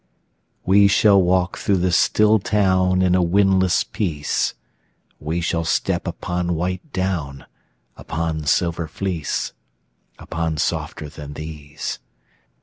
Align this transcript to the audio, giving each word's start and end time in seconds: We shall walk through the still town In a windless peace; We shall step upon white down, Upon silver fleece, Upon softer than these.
We 0.65 0.87
shall 0.87 1.21
walk 1.21 1.59
through 1.59 1.77
the 1.77 1.91
still 1.91 2.39
town 2.39 3.03
In 3.03 3.13
a 3.13 3.21
windless 3.21 3.83
peace; 3.83 4.55
We 5.19 5.41
shall 5.41 5.63
step 5.63 6.07
upon 6.07 6.55
white 6.55 6.91
down, 6.91 7.45
Upon 7.95 8.45
silver 8.47 8.87
fleece, 8.87 9.53
Upon 10.17 10.57
softer 10.57 11.07
than 11.07 11.33
these. 11.33 11.99